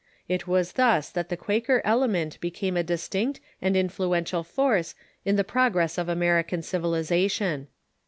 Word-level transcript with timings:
It 0.27 0.47
was 0.47 0.71
thus 0.71 1.11
that 1.11 1.29
the 1.29 1.37
Quaker 1.37 1.79
element 1.85 2.39
became 2.39 2.75
a 2.75 2.81
distinct 2.81 3.39
and 3.61 3.77
influential 3.77 4.43
force 4.43 4.95
in 5.25 5.35
the 5.35 5.43
progress 5.43 5.99
of 5.99 6.09
American 6.09 6.63
civilization. 6.63 7.67